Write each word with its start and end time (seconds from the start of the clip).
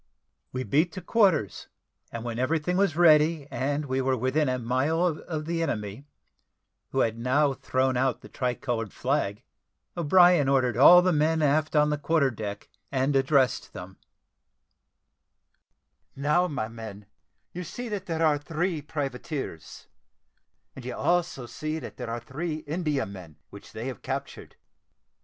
We 0.51 0.63
beat 0.63 0.91
to 0.93 1.01
quarters, 1.03 1.67
and 2.11 2.23
when 2.23 2.39
everything 2.39 2.75
was 2.75 2.95
ready, 2.95 3.47
and 3.51 3.85
we 3.85 4.01
were 4.01 4.17
within 4.17 4.49
a 4.49 4.57
mile 4.57 5.03
of 5.05 5.45
the 5.45 5.61
enemy, 5.61 6.07
who 6.89 7.01
had 7.01 7.19
now 7.19 7.53
thrown 7.53 7.95
out 7.95 8.21
the 8.21 8.27
tricoloured 8.27 8.91
flag, 8.93 9.43
O'Brien 9.95 10.49
ordered 10.49 10.75
all 10.75 11.03
the 11.03 11.13
men 11.13 11.43
aft 11.43 11.75
on 11.75 11.91
the 11.91 11.99
quarter 11.99 12.31
deck, 12.31 12.67
and 12.91 13.15
addressed 13.15 13.73
them: 13.73 13.97
"Now, 16.15 16.47
my 16.47 16.67
men, 16.67 17.05
you 17.53 17.63
see 17.63 17.87
that 17.89 18.07
there 18.07 18.25
are 18.25 18.39
three 18.39 18.81
privateers, 18.81 19.85
and 20.75 20.83
you 20.83 20.95
also 20.95 21.45
see 21.45 21.77
that 21.77 21.97
there 21.97 22.09
are 22.09 22.19
three 22.19 22.63
Indiamen, 22.65 23.35
which 23.51 23.71
they 23.71 23.85
have 23.85 24.01
captured. 24.01 24.55